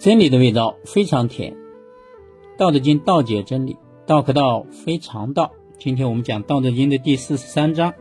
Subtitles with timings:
[0.00, 1.52] 真理的味道非常甜，
[2.56, 3.76] 《道德经》道解真理，
[4.06, 5.52] 道可道非常道。
[5.78, 7.92] 今天我们讲《道德经》的第四十三章：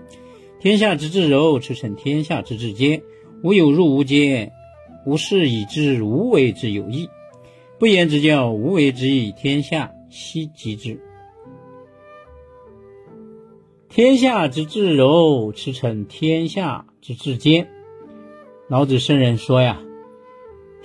[0.62, 3.02] 天下之至柔，驰骋天下之至坚。
[3.44, 4.54] 无有入无间，
[5.06, 7.10] 无事以知无为之有益。
[7.78, 11.02] 不言之教，无为之益，天下希及之。
[13.90, 17.68] 天下之至柔，驰骋天下之至坚。
[18.70, 19.82] 老子圣人说呀。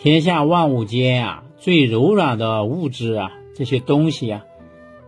[0.04, 4.44] 天下万物间啊，最柔软的物质啊，这些东西啊，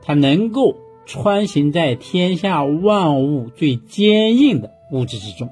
[0.01, 5.51] 它能够穿行在天下万物最坚硬的物质之中，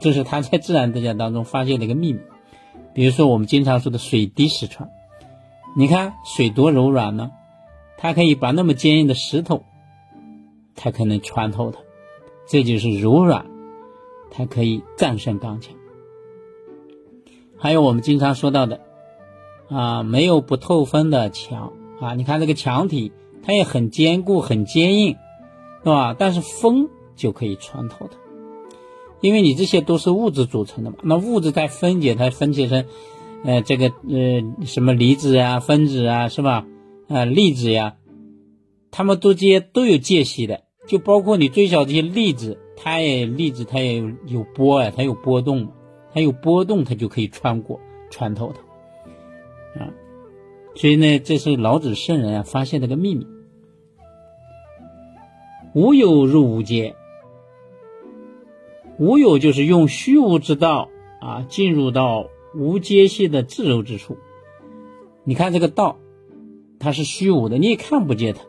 [0.00, 2.20] 这是他在自然界当中发现的一个秘密。
[2.92, 4.90] 比如说我们经常说的水滴石穿，
[5.74, 7.30] 你看水多柔软呢，
[7.96, 9.62] 它可以把那么坚硬的石头，
[10.74, 11.78] 它可能穿透它，
[12.46, 13.46] 这就是柔软，
[14.30, 15.74] 它可以战胜刚强。
[17.58, 18.80] 还有我们经常说到的，
[19.68, 22.14] 啊，没有不透风的墙啊！
[22.14, 23.12] 你看这个墙体，
[23.42, 25.16] 它也很坚固、很坚硬，
[25.82, 26.14] 是吧？
[26.18, 28.18] 但是风就可以穿透它，
[29.20, 30.98] 因为你这些都是物质组成的嘛。
[31.02, 32.84] 那物质在分解，它分解成，
[33.44, 36.66] 呃，这个呃什么离子啊、分子啊，是吧？
[37.08, 37.96] 啊，粒子呀，
[38.90, 45.68] 它们都接都有间隙的，就包括你最小这些粒子，它也粒子它也有波啊，它有波动。
[46.16, 47.78] 它有波动，它就可以穿过、
[48.08, 49.92] 穿透它，啊，
[50.74, 53.26] 所以呢，这是老子圣人啊发现的个秘密。
[55.74, 56.94] 无有入无间，
[58.98, 60.88] 无有就是用虚无之道
[61.20, 64.16] 啊，进入到无间隙的自柔之处。
[65.22, 65.98] 你看这个道，
[66.78, 68.40] 它是虚无的，你也看不见它，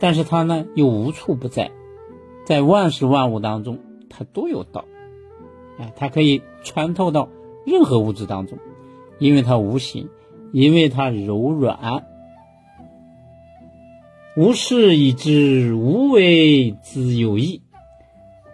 [0.00, 1.70] 但是它呢又无处不在，
[2.44, 3.78] 在万事万物当中，
[4.10, 4.84] 它都有道。
[5.78, 7.28] 啊，它可以穿透到
[7.64, 8.58] 任何物质当中，
[9.18, 10.08] 因为它无形，
[10.52, 12.04] 因为它柔软。
[14.36, 17.62] 无事以知，无为之有益。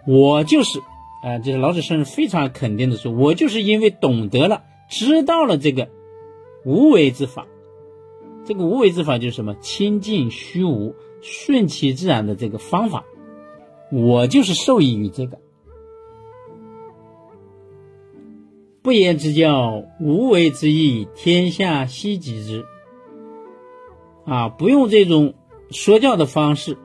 [0.07, 0.79] 我就是，
[1.23, 5.89] 啊，这是老子先生非常肯定的说，我就是因为懂得了、知道了这个
[6.65, 7.47] 无为之法。
[8.45, 9.55] 这个无为之法就是什么？
[9.55, 13.05] 清净虚无、顺其自然的这个方法。
[13.91, 15.37] 我就是受益于这个。
[18.83, 22.65] 不言之教，无为之义，天下希及之。
[24.25, 25.35] 啊，不用这种
[25.71, 26.77] 说教的方式，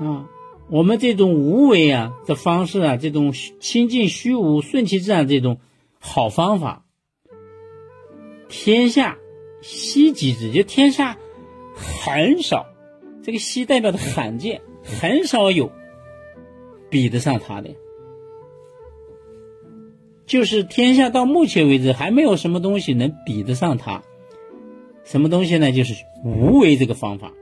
[0.00, 0.28] 啊，
[0.68, 5.58] 我们这种无为啊的方式啊，这种清净虚无、顺其自然这种
[6.00, 6.84] 好方法，
[8.48, 9.16] 天下
[9.62, 11.16] 希及之，就天下
[11.74, 12.66] 很少，
[13.22, 15.70] 这个希代表的罕见，很少有
[16.90, 17.70] 比得上他的。
[20.28, 24.04] 就是天下到目前为止还没有什么东西能比得上它，
[25.04, 25.72] 什么东西呢？
[25.72, 27.32] 就是无为这个方法，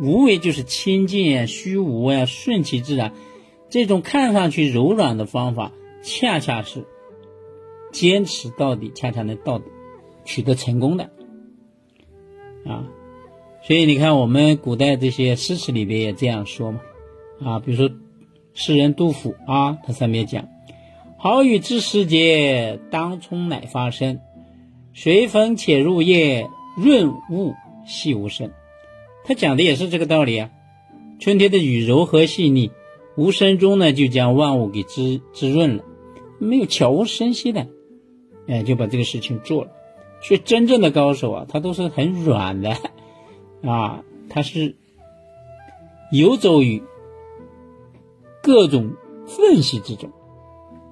[0.00, 3.12] 无为就是清净、虚无呀、顺其自然，
[3.68, 5.72] 这种看上去柔软的方法，
[6.02, 6.86] 恰恰是
[7.90, 9.60] 坚持到底，恰恰能到
[10.24, 11.10] 取得成功的
[12.64, 12.86] 啊。
[13.64, 16.80] 所以你看，我们古代这些诗词里边也这样说嘛
[17.42, 17.92] 啊，比如说
[18.52, 20.53] 诗人杜甫啊，他上面讲。
[21.24, 24.20] 好雨知时节，当冲乃发生。
[24.92, 27.54] 随风潜入夜，润物
[27.86, 28.50] 细无声。
[29.24, 30.50] 他讲的也是这个道理啊。
[31.18, 32.72] 春天的雨柔和细腻，
[33.16, 35.84] 无声中呢就将万物给滋滋润了，
[36.38, 37.68] 没有悄无声息的，
[38.46, 39.70] 哎就把这个事情做了。
[40.20, 42.76] 所以真正的高手啊，他都是很软的
[43.64, 44.76] 啊，他是
[46.12, 46.82] 游走于
[48.42, 48.92] 各种
[49.26, 50.10] 缝隙之中。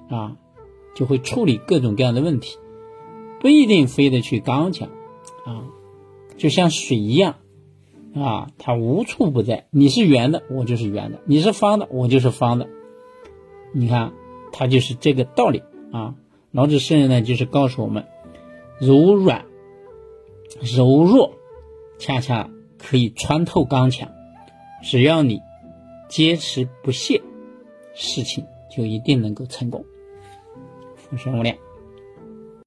[0.09, 0.37] 啊，
[0.95, 2.57] 就会处理各种各样的问题，
[3.39, 4.89] 不一定非得去刚强，
[5.45, 5.65] 啊，
[6.37, 7.35] 就像水一样，
[8.15, 9.67] 啊，它无处不在。
[9.71, 12.67] 你是圆的，我就是圆的；你是方的，我就是方的。
[13.73, 14.13] 你看，
[14.51, 16.15] 它就是这个道理啊。
[16.51, 18.05] 老子圣人呢，就是告诉我们，
[18.79, 19.45] 柔软、
[20.61, 21.33] 柔弱，
[21.97, 24.11] 恰恰可以穿透刚强。
[24.83, 25.41] 只要你
[26.09, 27.23] 坚持不懈，
[27.95, 29.83] 事情就一定能够成功。
[31.17, 31.57] 生物链。